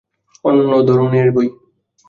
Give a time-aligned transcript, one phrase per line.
[0.45, 1.47] অন্য ধরনের বই।